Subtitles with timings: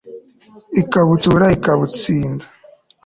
[0.81, 2.45] Ikabutsura ikabutsinda